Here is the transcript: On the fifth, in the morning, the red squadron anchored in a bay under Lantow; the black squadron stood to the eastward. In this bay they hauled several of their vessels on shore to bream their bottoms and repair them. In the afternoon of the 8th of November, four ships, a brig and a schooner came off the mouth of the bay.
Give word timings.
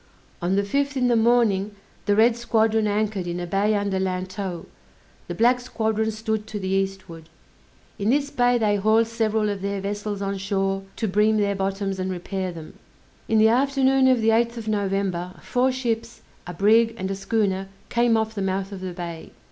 On 0.41 0.55
the 0.55 0.63
fifth, 0.63 0.97
in 0.97 1.09
the 1.09 1.15
morning, 1.15 1.75
the 2.07 2.15
red 2.15 2.35
squadron 2.35 2.87
anchored 2.87 3.27
in 3.27 3.39
a 3.39 3.45
bay 3.45 3.75
under 3.75 3.99
Lantow; 3.99 4.65
the 5.27 5.35
black 5.35 5.59
squadron 5.59 6.09
stood 6.09 6.47
to 6.47 6.57
the 6.59 6.69
eastward. 6.69 7.29
In 7.99 8.09
this 8.09 8.31
bay 8.31 8.57
they 8.57 8.77
hauled 8.77 9.05
several 9.05 9.47
of 9.47 9.61
their 9.61 9.79
vessels 9.79 10.19
on 10.19 10.39
shore 10.39 10.81
to 10.95 11.07
bream 11.07 11.37
their 11.37 11.53
bottoms 11.55 11.99
and 11.99 12.09
repair 12.09 12.51
them. 12.51 12.79
In 13.27 13.37
the 13.37 13.49
afternoon 13.49 14.07
of 14.07 14.21
the 14.21 14.29
8th 14.29 14.57
of 14.57 14.67
November, 14.67 15.35
four 15.43 15.71
ships, 15.71 16.21
a 16.47 16.53
brig 16.55 16.95
and 16.97 17.11
a 17.11 17.15
schooner 17.15 17.67
came 17.89 18.17
off 18.17 18.33
the 18.33 18.41
mouth 18.41 18.71
of 18.71 18.81
the 18.81 18.93
bay. 18.93 19.29